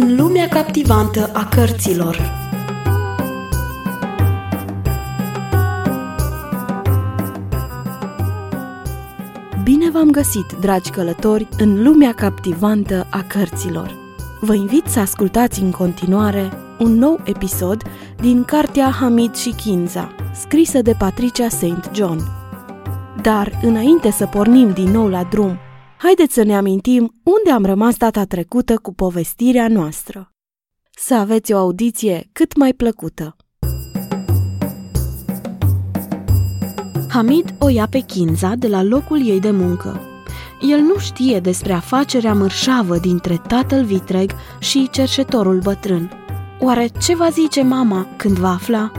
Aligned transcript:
În 0.00 0.16
lumea 0.16 0.48
captivantă 0.48 1.30
a 1.32 1.48
cărților 1.48 2.32
Bine 9.62 9.90
v-am 9.90 10.10
găsit, 10.10 10.52
dragi 10.60 10.90
călători, 10.90 11.48
în 11.58 11.82
lumea 11.82 12.12
captivantă 12.12 13.06
a 13.10 13.22
cărților. 13.22 13.94
Vă 14.40 14.54
invit 14.54 14.86
să 14.86 15.00
ascultați 15.00 15.60
în 15.60 15.70
continuare 15.70 16.52
un 16.78 16.92
nou 16.92 17.20
episod 17.24 17.82
din 18.20 18.44
cartea 18.44 18.90
Hamid 18.90 19.34
și 19.34 19.50
Kinza, 19.50 20.14
scrisă 20.34 20.82
de 20.82 20.94
Patricia 20.98 21.48
St. 21.48 21.90
John. 21.92 22.20
Dar, 23.22 23.58
înainte 23.62 24.10
să 24.10 24.26
pornim 24.26 24.70
din 24.70 24.90
nou 24.90 25.08
la 25.08 25.22
drum, 25.30 25.58
haideți 25.98 26.34
să 26.34 26.42
ne 26.42 26.56
amintim 26.56 27.20
unde 27.22 27.50
am 27.50 27.64
rămas 27.64 27.96
data 27.96 28.24
trecută 28.24 28.76
cu 28.76 28.94
povestirea 28.94 29.68
noastră. 29.68 30.32
Să 30.90 31.14
aveți 31.14 31.52
o 31.52 31.56
audiție 31.56 32.28
cât 32.32 32.56
mai 32.56 32.72
plăcută. 32.72 33.36
Hamid 37.08 37.54
o 37.58 37.68
ia 37.68 37.86
pe 37.86 37.98
Kinza 37.98 38.54
de 38.54 38.68
la 38.68 38.82
locul 38.82 39.28
ei 39.28 39.40
de 39.40 39.50
muncă. 39.50 40.00
El 40.60 40.80
nu 40.80 40.98
știe 40.98 41.40
despre 41.40 41.72
afacerea 41.72 42.34
mărșavă 42.34 42.96
dintre 42.96 43.40
tatăl 43.48 43.84
vitreg 43.84 44.30
și 44.58 44.88
cerșetorul 44.90 45.58
bătrân. 45.58 46.10
Oare 46.60 46.88
ce 47.00 47.14
va 47.14 47.28
zice 47.28 47.62
mama 47.62 48.08
când 48.16 48.36
va 48.36 48.48
afla? 48.48 48.92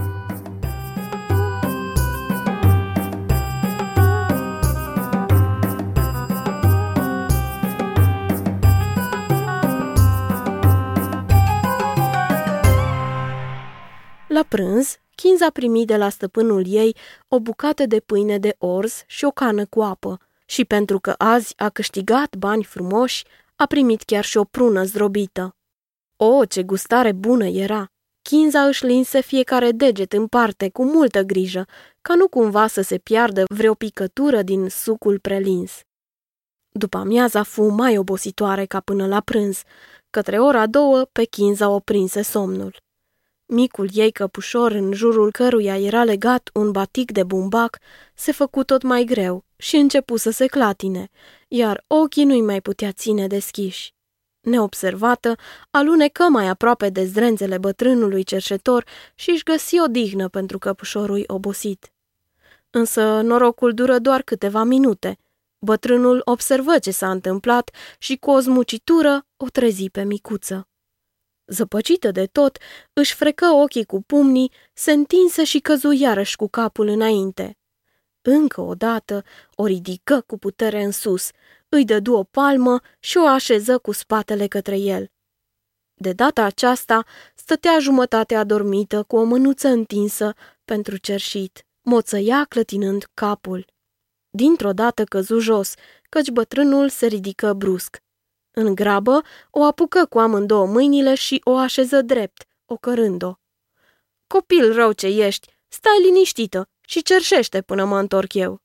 La 14.38 14.44
prânz, 14.44 14.98
Kinza 15.16 15.50
primi 15.50 15.86
de 15.86 15.98
la 15.98 16.10
stăpânul 16.10 16.64
ei 16.68 16.96
o 17.28 17.40
bucată 17.40 17.86
de 17.86 18.00
pâine 18.00 18.38
de 18.38 18.56
orz 18.58 19.04
și 19.08 19.26
o 19.26 19.32
cană 19.32 19.66
cu 19.66 19.82
apă 19.82 20.20
și 20.46 20.66
pentru 20.66 21.00
că 21.00 21.14
azi 21.18 21.54
a 21.58 21.70
câștigat 21.70 22.36
bani 22.36 22.64
frumoși, 22.64 23.24
a 23.56 23.66
primit 23.66 24.04
chiar 24.04 24.24
și 24.24 24.38
o 24.38 24.44
prună 24.44 24.84
zdrobită. 24.84 25.56
O, 26.16 26.46
ce 26.46 26.64
gustare 26.64 27.12
bună 27.12 27.46
era! 27.46 27.86
Kinza 28.22 28.66
își 28.66 28.86
linse 28.86 29.22
fiecare 29.22 29.72
deget 29.72 30.14
în 30.14 30.28
parte 30.28 30.70
cu 30.70 30.84
multă 30.84 31.22
grijă, 31.22 31.66
ca 32.02 32.16
nu 32.16 32.28
cumva 32.28 32.68
să 32.68 32.82
se 32.82 32.98
piardă 32.98 33.44
vreo 33.50 33.74
picătură 33.74 34.42
din 34.42 34.70
sucul 34.70 35.20
prelins. 35.20 35.72
După 36.70 36.98
amiaza 36.98 37.44
fu 37.44 37.68
mai 37.68 37.98
obositoare 37.98 38.66
ca 38.66 38.80
până 38.80 39.08
la 39.08 39.22
prânz. 39.22 39.62
Către 40.10 40.40
ora 40.40 40.68
două, 40.68 41.06
pe 41.12 41.24
Kinza 41.24 41.70
o 41.70 41.80
prinse 41.80 42.22
somnul. 42.22 42.86
Micul 43.50 43.90
ei 43.94 44.12
căpușor, 44.12 44.72
în 44.72 44.94
jurul 44.94 45.32
căruia 45.32 45.78
era 45.78 46.04
legat 46.04 46.50
un 46.54 46.72
batic 46.72 47.12
de 47.12 47.24
bumbac, 47.24 47.78
se 48.16 48.32
făcu 48.32 48.64
tot 48.64 48.82
mai 48.82 49.04
greu 49.04 49.46
și 49.58 49.76
începu 49.76 50.16
să 50.18 50.30
se 50.30 50.46
clatine, 50.46 51.10
iar 51.48 51.84
ochii 51.88 52.24
nu-i 52.24 52.42
mai 52.42 52.62
putea 52.62 52.92
ține 52.92 53.28
deschiși. 53.28 53.94
Neobservată, 54.42 55.36
alunecă 55.72 56.24
mai 56.24 56.48
aproape 56.48 56.90
de 56.90 57.06
zdrențele 57.06 57.58
bătrânului 57.58 58.24
cerșetor 58.24 58.86
și 59.16 59.30
își 59.30 59.44
găsi 59.44 59.80
o 59.80 59.88
dignă 59.88 60.28
pentru 60.28 60.58
căpușorul 60.58 61.24
obosit. 61.28 61.92
Însă 62.70 63.22
norocul 63.22 63.74
dură 63.74 64.00
doar 64.00 64.22
câteva 64.22 64.64
minute. 64.64 65.18
Bătrânul 65.60 66.22
observă 66.26 66.80
ce 66.80 66.92
s-a 66.92 67.12
întâmplat 67.12 67.70
și 67.98 68.18
cu 68.18 68.32
o 68.32 68.40
zmucitură 68.40 69.26
o 69.38 69.50
trezi 69.50 69.90
pe 69.90 70.04
micuță. 70.04 70.68
Zăpăcită 71.48 72.12
de 72.12 72.26
tot, 72.26 72.58
își 72.94 73.14
frecă 73.14 73.46
ochii 73.46 73.86
cu 73.86 74.02
pumnii, 74.02 74.52
se 74.74 74.92
întinse 74.92 75.44
și 75.44 75.60
căzu 75.60 75.92
iarăși 75.92 76.36
cu 76.36 76.48
capul 76.48 76.88
înainte. 76.88 77.58
Încă 78.22 78.62
o 78.62 78.76
dată 78.76 79.24
o 79.56 79.66
ridică 79.66 80.22
cu 80.22 80.38
putere 80.38 80.84
în 80.84 80.92
sus, 80.92 81.30
îi 81.70 81.86
dădu 81.86 82.14
o 82.14 82.24
palmă 82.24 82.80
și 83.00 83.18
o 83.18 83.26
așeză 83.26 83.78
cu 83.78 83.92
spatele 83.92 84.48
către 84.48 84.78
el. 84.78 85.12
De 85.94 86.14
data 86.14 86.44
aceasta 86.44 87.06
stătea 87.36 87.80
jumătate 87.80 88.36
adormită 88.36 89.04
cu 89.04 89.16
o 89.16 89.24
mânuță 89.24 89.68
întinsă 89.68 90.34
pentru 90.66 90.98
cerșit, 90.98 91.66
moțăia 91.82 92.46
clătinând 92.50 93.08
capul. 93.14 93.66
Dintr-o 94.30 94.74
dată 94.74 95.04
căzu 95.04 95.40
jos, 95.40 95.74
căci 96.10 96.30
bătrânul 96.30 96.90
se 96.90 97.06
ridică 97.06 97.54
brusc. 97.54 98.02
În 98.60 98.76
grabă, 98.76 99.22
o 99.52 99.64
apucă 99.64 100.06
cu 100.06 100.20
amândouă 100.20 100.66
mâinile 100.66 101.16
și 101.16 101.42
o 101.44 101.56
așeză 101.56 102.02
drept, 102.02 102.48
ocărând-o. 102.66 103.34
Copil 104.28 104.74
rău 104.74 104.92
ce 104.92 105.08
ești, 105.08 105.48
stai 105.68 106.02
liniștită 106.04 106.70
și 106.82 107.02
cerșește 107.02 107.62
până 107.62 107.86
mă 107.86 108.00
întorc 108.00 108.34
eu. 108.34 108.62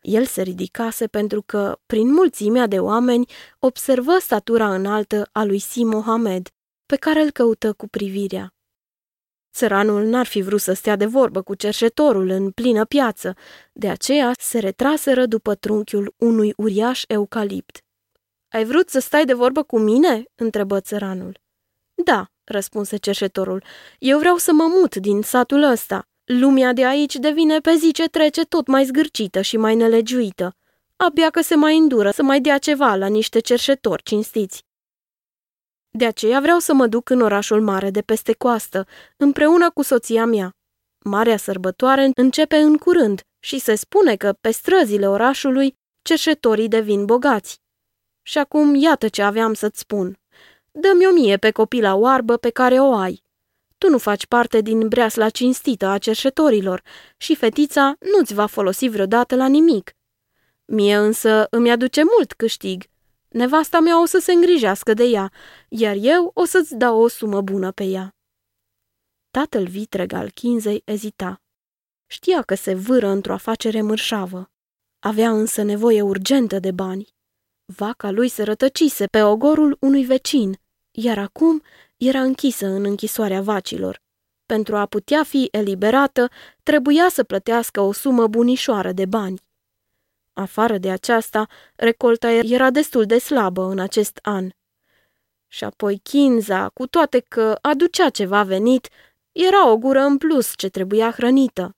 El 0.00 0.24
se 0.24 0.42
ridicase 0.42 1.06
pentru 1.06 1.42
că, 1.42 1.78
prin 1.86 2.12
mulțimea 2.12 2.66
de 2.66 2.78
oameni, 2.78 3.26
observă 3.58 4.18
statura 4.20 4.74
înaltă 4.74 5.28
a 5.32 5.44
lui 5.44 5.58
Si 5.58 5.84
Mohamed, 5.84 6.48
pe 6.86 6.96
care 6.96 7.20
îl 7.20 7.30
căută 7.30 7.72
cu 7.72 7.88
privirea. 7.88 8.54
Țăranul 9.52 10.04
n-ar 10.04 10.26
fi 10.26 10.40
vrut 10.40 10.60
să 10.60 10.72
stea 10.72 10.96
de 10.96 11.06
vorbă 11.06 11.42
cu 11.42 11.54
cerșetorul 11.54 12.28
în 12.28 12.50
plină 12.50 12.84
piață, 12.84 13.34
de 13.72 13.88
aceea 13.88 14.32
se 14.38 14.58
retraseră 14.58 15.26
după 15.26 15.54
trunchiul 15.54 16.14
unui 16.18 16.52
uriaș 16.56 17.02
eucalipt. 17.06 17.83
Ai 18.54 18.64
vrut 18.64 18.88
să 18.88 18.98
stai 18.98 19.24
de 19.24 19.32
vorbă 19.32 19.62
cu 19.62 19.78
mine?" 19.78 20.24
întrebă 20.34 20.80
țăranul. 20.80 21.40
Da," 21.94 22.30
răspunse 22.44 22.96
cerșetorul, 22.96 23.64
eu 23.98 24.18
vreau 24.18 24.36
să 24.36 24.52
mă 24.52 24.66
mut 24.68 24.96
din 24.96 25.22
satul 25.22 25.62
ăsta. 25.62 26.08
Lumea 26.24 26.72
de 26.72 26.86
aici 26.86 27.14
devine 27.14 27.58
pe 27.58 27.74
zi 27.74 27.92
ce 27.92 28.08
trece 28.08 28.44
tot 28.44 28.66
mai 28.66 28.84
zgârcită 28.84 29.40
și 29.40 29.56
mai 29.56 29.74
nelegiuită. 29.74 30.56
Abia 30.96 31.30
că 31.30 31.40
se 31.40 31.54
mai 31.54 31.76
îndură 31.76 32.10
să 32.10 32.22
mai 32.22 32.40
dea 32.40 32.58
ceva 32.58 32.94
la 32.94 33.06
niște 33.06 33.38
cerșetori 33.38 34.02
cinstiți. 34.02 34.64
De 35.90 36.06
aceea 36.06 36.40
vreau 36.40 36.58
să 36.58 36.74
mă 36.74 36.86
duc 36.86 37.10
în 37.10 37.20
orașul 37.20 37.62
mare 37.62 37.90
de 37.90 38.00
peste 38.00 38.32
coastă, 38.32 38.86
împreună 39.16 39.70
cu 39.70 39.82
soția 39.82 40.24
mea. 40.24 40.56
Marea 41.04 41.36
sărbătoare 41.36 42.10
începe 42.14 42.56
în 42.56 42.76
curând 42.76 43.20
și 43.40 43.58
se 43.58 43.74
spune 43.74 44.16
că 44.16 44.32
pe 44.40 44.50
străzile 44.50 45.08
orașului 45.08 45.76
cerșetorii 46.02 46.68
devin 46.68 47.04
bogați. 47.04 47.62
Și 48.26 48.38
acum 48.38 48.74
iată 48.74 49.08
ce 49.08 49.22
aveam 49.22 49.54
să-ți 49.54 49.78
spun. 49.78 50.18
Dă-mi 50.70 51.06
o 51.06 51.12
mie 51.12 51.36
pe 51.36 51.50
copila 51.50 51.94
oarbă 51.94 52.36
pe 52.36 52.50
care 52.50 52.80
o 52.80 52.94
ai. 52.94 53.22
Tu 53.78 53.90
nu 53.90 53.98
faci 53.98 54.26
parte 54.26 54.60
din 54.60 54.88
breasla 54.88 55.28
cinstită 55.28 55.86
a 55.86 55.98
cerșetorilor 55.98 56.82
și 57.16 57.34
fetița 57.34 57.96
nu-ți 58.16 58.34
va 58.34 58.46
folosi 58.46 58.88
vreodată 58.88 59.36
la 59.36 59.46
nimic. 59.46 59.94
Mie 60.64 60.96
însă 60.96 61.46
îmi 61.50 61.70
aduce 61.70 62.02
mult 62.16 62.32
câștig. 62.32 62.84
Nevasta 63.28 63.80
mea 63.80 64.00
o 64.00 64.04
să 64.04 64.18
se 64.18 64.32
îngrijească 64.32 64.94
de 64.94 65.04
ea, 65.04 65.32
iar 65.68 65.96
eu 66.00 66.30
o 66.34 66.44
să-ți 66.44 66.74
dau 66.74 67.00
o 67.00 67.08
sumă 67.08 67.40
bună 67.40 67.70
pe 67.70 67.84
ea. 67.84 68.14
Tatăl 69.30 69.66
vitreg 69.66 70.12
al 70.12 70.30
Chinzei 70.30 70.82
ezita. 70.84 71.42
Știa 72.06 72.42
că 72.42 72.54
se 72.54 72.74
vâră 72.74 73.08
într-o 73.08 73.32
afacere 73.32 73.82
mărșavă. 73.82 74.50
Avea 74.98 75.30
însă 75.30 75.62
nevoie 75.62 76.02
urgentă 76.02 76.58
de 76.58 76.70
bani. 76.70 77.13
Vaca 77.64 78.10
lui 78.10 78.28
se 78.28 78.42
rătăcise 78.42 79.06
pe 79.06 79.22
ogorul 79.22 79.76
unui 79.80 80.04
vecin, 80.04 80.60
iar 80.90 81.18
acum 81.18 81.62
era 81.96 82.20
închisă 82.20 82.66
în 82.66 82.84
închisoarea 82.84 83.42
vacilor. 83.42 84.02
Pentru 84.46 84.76
a 84.76 84.86
putea 84.86 85.22
fi 85.22 85.48
eliberată, 85.50 86.30
trebuia 86.62 87.08
să 87.08 87.24
plătească 87.24 87.80
o 87.80 87.92
sumă 87.92 88.26
bunișoară 88.26 88.92
de 88.92 89.06
bani. 89.06 89.42
Afară 90.32 90.78
de 90.78 90.90
aceasta, 90.90 91.48
recolta 91.76 92.30
era 92.30 92.70
destul 92.70 93.04
de 93.04 93.18
slabă 93.18 93.62
în 93.62 93.78
acest 93.78 94.18
an. 94.22 94.48
Și 95.46 95.64
apoi 95.64 95.98
Kinza, 95.98 96.68
cu 96.68 96.86
toate 96.86 97.20
că 97.20 97.58
aducea 97.60 98.10
ceva 98.10 98.42
venit, 98.42 98.88
era 99.32 99.70
o 99.70 99.78
gură 99.78 100.00
în 100.00 100.18
plus 100.18 100.52
ce 100.56 100.68
trebuia 100.68 101.10
hrănită. 101.10 101.76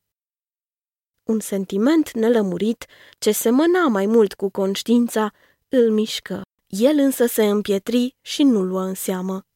Un 1.23 1.41
sentiment 1.41 2.11
nelămurit, 2.12 2.87
ce 3.19 3.33
semăna 3.33 3.87
mai 3.87 4.06
mult 4.06 4.35
cu 4.35 4.49
conștiința, 4.49 5.33
îl 5.69 5.91
mișcă. 5.91 6.43
El 6.67 6.99
însă 6.99 7.27
se 7.27 7.45
împietri 7.45 8.17
și 8.21 8.43
nu 8.43 8.63
luă 8.63 8.83
în 8.83 8.95
seamă. 8.95 9.47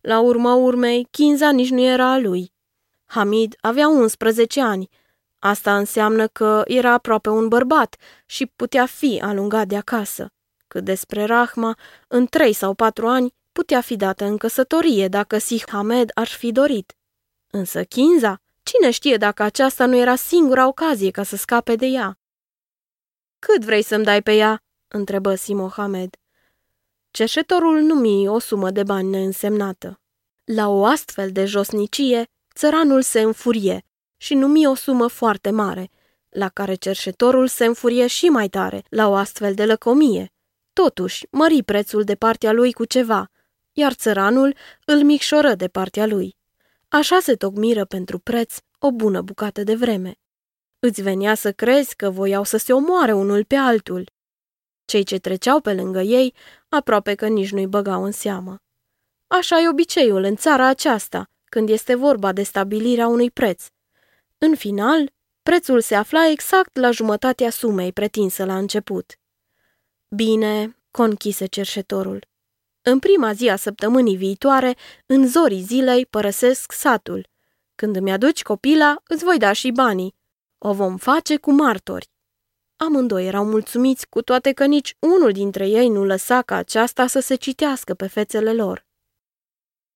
La 0.00 0.20
urma 0.20 0.54
urmei, 0.54 1.06
Kinza 1.10 1.50
nici 1.50 1.70
nu 1.70 1.80
era 1.80 2.12
a 2.12 2.18
lui. 2.18 2.52
Hamid 3.04 3.56
avea 3.60 3.88
11 3.88 4.60
ani. 4.60 4.88
Asta 5.38 5.76
înseamnă 5.76 6.26
că 6.26 6.62
era 6.66 6.92
aproape 6.92 7.28
un 7.28 7.48
bărbat 7.48 7.96
și 8.26 8.46
putea 8.46 8.86
fi 8.86 9.20
alungat 9.22 9.66
de 9.66 9.76
acasă. 9.76 10.30
Cât 10.68 10.84
despre 10.84 11.24
Rahma, 11.24 11.78
în 12.08 12.26
trei 12.26 12.52
sau 12.52 12.74
patru 12.74 13.08
ani 13.08 13.34
putea 13.52 13.80
fi 13.80 13.96
dată 13.96 14.24
în 14.24 14.36
căsătorie 14.36 15.08
dacă 15.08 15.38
Sih 15.38 15.62
Hamed 15.66 16.10
ar 16.14 16.26
fi 16.26 16.52
dorit. 16.52 16.96
Însă 17.50 17.84
Kinza, 17.84 18.40
cine 18.62 18.90
știe 18.90 19.16
dacă 19.16 19.42
aceasta 19.42 19.86
nu 19.86 19.96
era 19.96 20.14
singura 20.14 20.66
ocazie 20.66 21.10
ca 21.10 21.22
să 21.22 21.36
scape 21.36 21.76
de 21.76 21.86
ea? 21.86 22.18
Cât 23.38 23.64
vrei 23.64 23.82
să-mi 23.82 24.04
dai 24.04 24.22
pe 24.22 24.34
ea?" 24.34 24.62
Întrebă 24.94 25.34
Si 25.34 25.54
Mohamed. 25.54 26.16
Cerșetorul 27.10 27.80
numi 27.80 28.28
o 28.28 28.38
sumă 28.38 28.70
de 28.70 28.82
bani 28.82 29.08
neînsemnată. 29.08 30.00
La 30.44 30.68
o 30.68 30.84
astfel 30.84 31.32
de 31.32 31.44
josnicie, 31.44 32.28
țăranul 32.54 33.02
se 33.02 33.20
înfurie 33.20 33.84
și 34.16 34.34
numi 34.34 34.66
o 34.66 34.74
sumă 34.74 35.06
foarte 35.06 35.50
mare, 35.50 35.90
la 36.28 36.48
care 36.48 36.74
cerșetorul 36.74 37.46
se 37.46 37.64
înfurie 37.64 38.06
și 38.06 38.26
mai 38.26 38.48
tare 38.48 38.84
la 38.88 39.08
o 39.08 39.14
astfel 39.14 39.54
de 39.54 39.64
lăcomie. 39.64 40.32
Totuși, 40.72 41.26
mări 41.30 41.62
prețul 41.62 42.02
de 42.02 42.14
partea 42.14 42.52
lui 42.52 42.72
cu 42.72 42.84
ceva, 42.84 43.30
iar 43.72 43.92
țăranul 43.92 44.54
îl 44.84 45.02
micșoră 45.02 45.54
de 45.54 45.68
partea 45.68 46.06
lui. 46.06 46.36
Așa 46.88 47.18
se 47.20 47.34
tocmiră 47.34 47.84
pentru 47.84 48.18
preț 48.18 48.56
o 48.78 48.92
bună 48.92 49.20
bucată 49.20 49.62
de 49.62 49.74
vreme. 49.74 50.18
Îți 50.78 51.02
venea 51.02 51.34
să 51.34 51.52
crezi 51.52 51.96
că 51.96 52.10
voiau 52.10 52.44
să 52.44 52.56
se 52.56 52.72
omoare 52.72 53.12
unul 53.12 53.44
pe 53.44 53.54
altul. 53.54 54.12
Cei 54.84 55.02
ce 55.02 55.18
treceau 55.18 55.60
pe 55.60 55.74
lângă 55.74 56.00
ei 56.00 56.34
aproape 56.68 57.14
că 57.14 57.26
nici 57.26 57.52
nu-i 57.52 57.66
băgau 57.66 58.04
în 58.04 58.12
seamă. 58.12 58.58
Așa 59.26 59.60
e 59.60 59.68
obiceiul 59.68 60.22
în 60.22 60.36
țara 60.36 60.66
aceasta, 60.66 61.30
când 61.44 61.68
este 61.68 61.94
vorba 61.94 62.32
de 62.32 62.42
stabilirea 62.42 63.06
unui 63.06 63.30
preț. 63.30 63.64
În 64.38 64.54
final, 64.54 65.12
prețul 65.42 65.80
se 65.80 65.94
afla 65.94 66.28
exact 66.28 66.76
la 66.76 66.90
jumătatea 66.90 67.50
sumei 67.50 67.92
pretinsă 67.92 68.44
la 68.44 68.56
început. 68.56 69.18
Bine, 70.08 70.76
conchise 70.90 71.46
cerșetorul. 71.46 72.26
În 72.82 72.98
prima 72.98 73.32
zi 73.32 73.48
a 73.48 73.56
săptămânii 73.56 74.16
viitoare, 74.16 74.76
în 75.06 75.26
zorii 75.28 75.62
zilei, 75.62 76.06
părăsesc 76.06 76.72
satul. 76.72 77.28
Când 77.74 77.96
îmi 77.96 78.12
aduci 78.12 78.42
copila, 78.42 78.96
îți 79.06 79.24
voi 79.24 79.38
da 79.38 79.52
și 79.52 79.70
banii. 79.70 80.14
O 80.58 80.72
vom 80.72 80.96
face 80.96 81.36
cu 81.36 81.52
martori. 81.52 82.10
Amândoi 82.76 83.26
erau 83.26 83.44
mulțumiți, 83.44 84.08
cu 84.08 84.22
toate 84.22 84.52
că 84.52 84.64
nici 84.64 84.96
unul 84.98 85.32
dintre 85.32 85.68
ei 85.68 85.88
nu 85.88 86.04
lăsa 86.04 86.42
ca 86.42 86.56
aceasta 86.56 87.06
să 87.06 87.20
se 87.20 87.34
citească 87.34 87.94
pe 87.94 88.06
fețele 88.06 88.52
lor. 88.52 88.86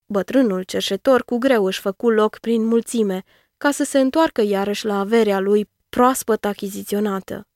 Bătrânul 0.05 0.63
cerșetor 0.63 1.23
cu 1.23 1.37
greu 1.37 1.65
își 1.65 1.79
făcu 1.79 2.09
loc 2.09 2.39
prin 2.39 2.65
mulțime, 2.65 3.23
ca 3.57 3.71
să 3.71 3.83
se 3.83 3.99
întoarcă 3.99 4.41
iarăși 4.41 4.85
la 4.85 4.99
averea 4.99 5.39
lui 5.39 5.69
proaspăt 5.89 6.45
achiziționată. 6.45 7.47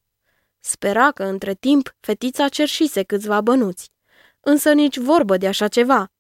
Spera 0.60 1.12
că 1.12 1.24
între 1.24 1.54
timp 1.54 1.96
fetița 2.00 2.48
cerșise 2.48 3.04
câțiva 3.04 3.42
bănuți, 3.42 3.92
însă 4.40 4.72
nici 4.72 4.98
vorbă 4.98 5.38
de 5.38 5.48
așa 5.48 5.68
ceva. 5.68 6.12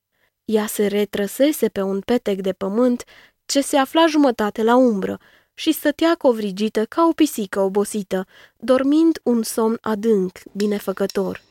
Ea 0.45 0.65
se 0.65 0.87
retrăsese 0.87 1.69
pe 1.69 1.81
un 1.81 2.01
petec 2.01 2.41
de 2.41 2.53
pământ 2.53 3.03
ce 3.45 3.61
se 3.61 3.77
afla 3.77 4.05
jumătate 4.05 4.63
la 4.63 4.75
umbră 4.75 5.19
și 5.53 5.71
stătea 5.71 6.15
covrigită 6.15 6.85
ca 6.85 7.05
o 7.09 7.11
pisică 7.11 7.59
obosită, 7.59 8.27
dormind 8.59 9.19
un 9.23 9.43
somn 9.43 9.77
adânc, 9.81 10.39
binefăcător. 10.51 11.41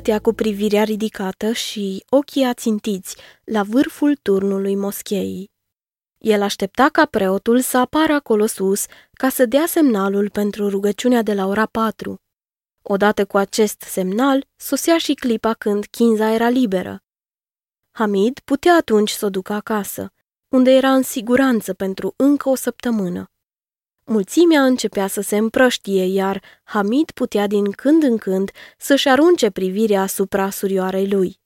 Stătea 0.00 0.20
cu 0.20 0.32
privirea 0.32 0.84
ridicată 0.84 1.52
și 1.52 2.04
ochii 2.08 2.44
ațintiți 2.44 3.16
la 3.44 3.62
vârful 3.62 4.16
turnului 4.16 4.76
moscheii. 4.76 5.50
El 6.18 6.42
aștepta 6.42 6.88
ca 6.88 7.06
preotul 7.06 7.60
să 7.60 7.78
apară 7.78 8.12
acolo 8.12 8.46
sus 8.46 8.86
ca 9.12 9.28
să 9.28 9.46
dea 9.46 9.66
semnalul 9.66 10.30
pentru 10.30 10.68
rugăciunea 10.68 11.22
de 11.22 11.34
la 11.34 11.46
ora 11.46 11.66
patru. 11.66 12.20
Odată 12.82 13.26
cu 13.26 13.36
acest 13.36 13.80
semnal, 13.80 14.46
sosea 14.56 14.98
și 14.98 15.14
clipa 15.14 15.54
când 15.54 15.84
Kinza 15.84 16.32
era 16.32 16.48
liberă. 16.48 17.02
Hamid 17.90 18.38
putea 18.38 18.74
atunci 18.74 19.10
să 19.10 19.26
o 19.26 19.30
ducă 19.30 19.52
acasă, 19.52 20.12
unde 20.48 20.70
era 20.70 20.92
în 20.92 21.02
siguranță 21.02 21.74
pentru 21.74 22.14
încă 22.16 22.48
o 22.48 22.54
săptămână. 22.54 23.29
Mulțimea 24.12 24.64
începea 24.64 25.06
să 25.06 25.20
se 25.20 25.36
împrăștie, 25.36 26.04
iar 26.04 26.42
Hamid 26.62 27.10
putea 27.10 27.46
din 27.46 27.70
când 27.70 28.02
în 28.02 28.16
când 28.16 28.50
să-și 28.78 29.08
arunce 29.08 29.50
privirea 29.50 30.02
asupra 30.02 30.50
surioarei 30.50 31.08
lui. 31.08 31.40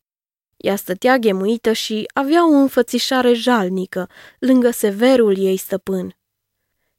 Ea 0.57 0.77
stătea 0.77 1.19
ghemuită 1.19 1.73
și 1.73 2.07
avea 2.15 2.49
o 2.49 2.53
înfățișare 2.53 3.33
jalnică 3.33 4.09
lângă 4.39 4.71
severul 4.71 5.39
ei 5.39 5.57
stăpân. 5.57 6.17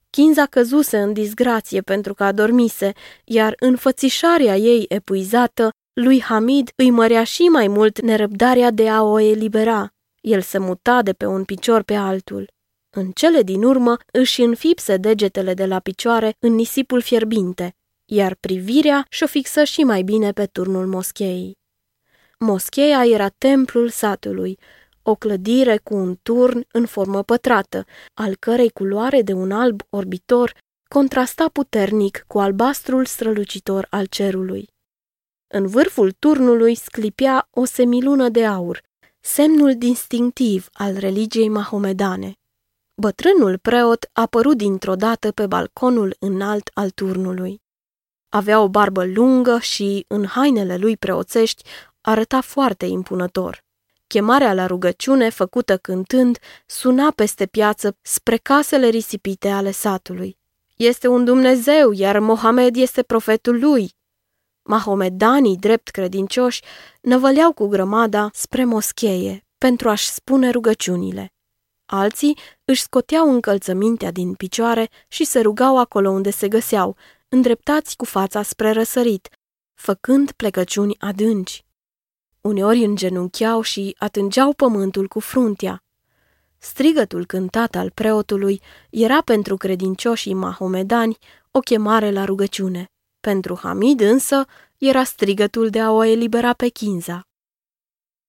Kinza 0.10 0.46
căzuse 0.46 0.98
în 0.98 1.14
disgrație 1.14 1.82
pentru 1.82 2.14
că 2.14 2.24
adormise, 2.24 2.94
iar 3.24 3.56
înfățișarea 3.60 4.56
ei 4.58 4.86
epuizată, 4.88 5.70
lui 5.94 6.22
Hamid 6.22 6.72
îi 6.76 6.90
mărea 6.90 7.24
și 7.24 7.42
mai 7.42 7.68
mult 7.68 8.02
nerăbdarea 8.02 8.72
de 8.72 8.90
a 8.90 9.02
o 9.02 9.20
elibera. 9.20 9.94
El 10.22 10.42
se 10.42 10.58
muta 10.58 11.02
de 11.02 11.14
pe 11.14 11.26
un 11.26 11.44
picior 11.44 11.84
pe 11.84 11.94
altul. 11.94 12.54
În 12.98 13.12
cele 13.12 13.42
din 13.42 13.64
urmă 13.64 13.98
își 14.12 14.42
înfipse 14.42 14.98
degetele 14.98 15.54
de 15.54 15.66
la 15.66 15.80
picioare 15.80 16.36
în 16.40 16.54
nisipul 16.54 17.02
fierbinte, 17.02 17.76
iar 18.06 18.36
privirea 18.40 19.06
și-o 19.10 19.28
fixă 19.28 19.64
și 19.64 19.84
mai 19.84 20.02
bine 20.02 20.32
pe 20.32 20.46
turnul 20.46 20.88
moscheei. 20.88 21.58
Moscheea 22.40 23.06
era 23.06 23.30
templul 23.30 23.90
satului, 23.90 24.58
o 25.02 25.16
clădire 25.16 25.78
cu 25.78 25.96
un 25.96 26.20
turn 26.22 26.66
în 26.72 26.86
formă 26.86 27.24
pătrată, 27.24 27.86
al 28.14 28.36
cărei 28.36 28.70
culoare 28.70 29.22
de 29.22 29.34
un 29.34 29.52
alb 29.52 29.82
orbitor 29.90 30.54
contrasta 30.88 31.50
puternic 31.50 32.24
cu 32.28 32.40
albastrul 32.40 33.06
strălucitor 33.06 33.88
al 33.90 34.06
cerului. 34.06 34.68
În 35.48 35.68
vârful 35.68 36.12
turnului 36.12 36.76
sclipea 36.76 37.48
o 37.52 37.66
semilună 37.66 38.30
de 38.30 38.46
aur, 38.46 38.82
semnul 39.20 39.78
distinctiv 39.78 40.68
al 40.74 40.98
religiei 40.98 41.50
mahomedane. 41.50 42.36
Bătrânul 42.98 43.58
preot 43.58 44.10
a 44.14 44.22
apărut 44.22 44.58
dintr-o 44.58 44.96
dată 44.96 45.32
pe 45.32 45.48
balconul 45.48 46.16
înalt 46.20 46.70
al 46.74 46.90
turnului. 46.90 47.62
Avea 48.30 48.62
o 48.62 48.70
barbă 48.70 49.06
lungă 49.06 49.60
și, 49.60 50.06
în 50.08 50.26
hainele 50.26 50.78
lui 50.78 50.98
preoțești, 50.98 51.64
arăta 52.02 52.42
foarte 52.42 52.86
impunător. 52.86 53.64
Chemarea 54.08 54.54
la 54.54 54.66
rugăciune, 54.66 55.30
făcută 55.30 55.78
cântând, 55.78 56.38
suna 56.66 57.12
peste 57.12 57.46
piață 57.46 57.98
spre 58.02 58.38
casele 58.38 58.88
risipite 58.88 59.50
ale 59.50 59.72
satului. 59.72 60.38
Este 60.76 61.08
un 61.08 61.26
Dumnezeu, 61.26 61.92
iar 61.92 62.20
Mohamed 62.20 62.76
este 62.76 63.04
profetul 63.04 63.60
lui. 63.60 63.96
Mahomedanii, 64.62 65.58
drept 65.58 65.90
credincioși, 65.90 66.62
năvăleau 67.02 67.54
cu 67.54 67.68
grămada 67.68 68.30
spre 68.34 68.64
moscheie 68.66 69.46
pentru 69.58 69.90
a-și 69.90 70.10
spune 70.10 70.50
rugăciunile. 70.50 71.35
Alții 71.86 72.38
își 72.66 72.82
scoteau 72.82 73.34
încălțămintea 73.34 74.12
din 74.12 74.34
picioare 74.34 74.90
și 75.08 75.24
se 75.24 75.40
rugau 75.40 75.78
acolo 75.78 76.10
unde 76.10 76.30
se 76.30 76.48
găseau, 76.48 76.96
îndreptați 77.30 77.96
cu 77.96 78.06
fața 78.06 78.42
spre 78.42 78.72
răsărit, 78.72 79.30
făcând 79.74 80.32
plecăciuni 80.32 80.96
adânci. 81.00 81.66
Uneori 82.42 82.84
îngenuncheau 82.84 83.62
și 83.62 83.96
atângeau 84.00 84.54
pământul 84.54 85.08
cu 85.08 85.20
fruntea. 85.20 85.84
Strigătul 86.58 87.26
cântat 87.26 87.76
al 87.76 87.92
preotului 87.92 88.62
era 88.90 89.22
pentru 89.22 89.58
credincioșii 89.58 90.34
mahomedani 90.34 91.18
o 91.52 91.60
chemare 91.60 92.12
la 92.12 92.26
rugăciune. 92.26 92.90
Pentru 93.20 93.58
Hamid 93.62 94.00
însă 94.00 94.46
era 94.78 95.04
strigătul 95.04 95.70
de 95.70 95.80
a 95.80 95.92
o 95.92 96.04
elibera 96.04 96.54
pe 96.54 96.68
Kinza. 96.68 97.28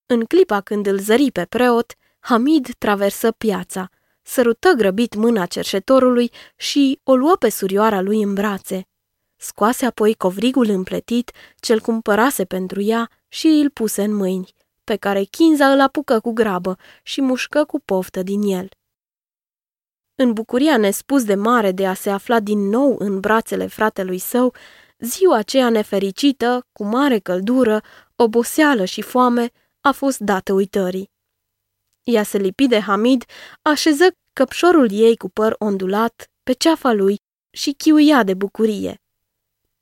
În 0.07 0.25
clipa 0.25 0.61
când 0.61 0.87
îl 0.87 0.99
zări 0.99 1.31
pe 1.31 1.45
preot, 1.45 1.95
Hamid 2.29 2.69
traversă 2.79 3.33
piața, 3.33 3.91
sărută 4.23 4.73
grăbit 4.77 5.15
mâna 5.15 5.47
cerșetorului 5.47 6.31
și 6.57 7.01
o 7.03 7.15
luă 7.15 7.37
pe 7.39 7.49
surioara 7.49 8.01
lui 8.01 8.23
în 8.23 8.35
brațe. 8.35 8.87
Scoase 9.37 9.87
apoi 9.87 10.15
covrigul 10.15 10.69
împletit 10.69 11.31
ce-l 11.57 11.81
cumpărase 11.81 12.45
pentru 12.45 12.81
ea 12.81 13.11
și 13.29 13.47
îl 13.47 13.71
puse 13.71 14.03
în 14.03 14.15
mâini, 14.15 14.53
pe 14.85 14.97
care 14.97 15.23
Kinza 15.23 15.73
îl 15.73 15.81
apucă 15.81 16.21
cu 16.21 16.33
grabă 16.33 16.77
și 17.03 17.21
mușcă 17.21 17.65
cu 17.65 17.81
poftă 17.81 18.23
din 18.23 18.43
el. 18.43 18.69
În 20.15 20.33
bucuria 20.33 20.77
nespus 20.77 21.25
de 21.25 21.35
mare 21.35 21.73
de 21.73 21.87
a 21.87 21.95
se 21.95 22.11
afla 22.11 22.41
din 22.41 22.69
nou 22.69 22.97
în 22.99 23.21
brațele 23.21 23.67
fratelui 23.67 24.19
său, 24.19 24.55
ziua 24.99 25.37
aceea 25.37 25.69
nefericită, 25.69 26.67
cu 26.73 26.85
mare 26.85 27.19
căldură, 27.19 27.83
oboseală 28.17 28.85
și 28.85 29.03
foame, 29.03 29.51
a 29.81 29.93
fost 29.93 30.19
dată 30.19 30.53
uitării. 30.53 31.15
Ea 32.07 32.23
se 32.23 32.39
lipi 32.39 32.67
de 32.67 32.81
Hamid, 32.81 33.25
așeză 33.63 34.07
căpșorul 34.33 34.89
ei 34.93 35.17
cu 35.17 35.29
păr 35.29 35.55
ondulat 35.59 36.31
pe 36.43 36.53
ceafa 36.53 36.93
lui 36.93 37.21
și 37.51 37.73
chiuia 37.73 38.23
de 38.23 38.35
bucurie. 38.35 39.01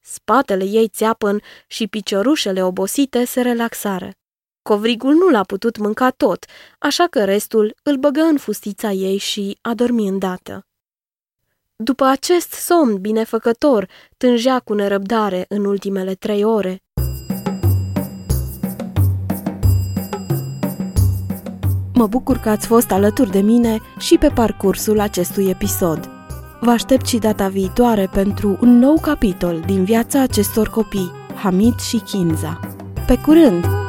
Spatele 0.00 0.64
ei 0.64 0.88
țeapăn 0.88 1.40
și 1.66 1.86
piciorușele 1.86 2.64
obosite 2.64 3.24
se 3.24 3.40
relaxară. 3.40 4.10
Covrigul 4.62 5.14
nu 5.14 5.28
l-a 5.28 5.42
putut 5.42 5.76
mânca 5.76 6.10
tot, 6.10 6.44
așa 6.78 7.06
că 7.06 7.24
restul 7.24 7.74
îl 7.82 7.96
băgă 7.96 8.20
în 8.20 8.36
fustița 8.36 8.90
ei 8.90 9.16
și 9.16 9.58
a 9.60 9.74
dormi 9.74 10.08
îndată. 10.08 10.66
După 11.76 12.04
acest 12.04 12.52
somn 12.52 13.00
binefăcător, 13.00 13.88
tângea 14.16 14.60
cu 14.60 14.72
nerăbdare 14.72 15.44
în 15.48 15.64
ultimele 15.64 16.14
trei 16.14 16.44
ore. 16.44 16.82
Mă 22.04 22.10
bucur 22.10 22.38
că 22.38 22.48
ați 22.48 22.66
fost 22.66 22.90
alături 22.90 23.30
de 23.30 23.40
mine 23.40 23.80
și 23.98 24.18
pe 24.18 24.28
parcursul 24.28 25.00
acestui 25.00 25.48
episod. 25.48 26.10
Vă 26.60 26.70
aștept 26.70 27.06
și 27.06 27.18
data 27.18 27.48
viitoare 27.48 28.08
pentru 28.12 28.58
un 28.60 28.78
nou 28.78 28.98
capitol 29.00 29.62
din 29.66 29.84
viața 29.84 30.20
acestor 30.20 30.68
copii, 30.68 31.12
Hamid 31.34 31.80
și 31.80 31.98
Kinza. 31.98 32.60
Pe 33.06 33.18
curând! 33.18 33.83